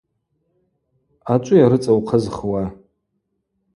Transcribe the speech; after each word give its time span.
Ачӏвыйа 1.33 1.69
рыцӏа 1.71 1.93
ухъызхуа? 1.97 2.61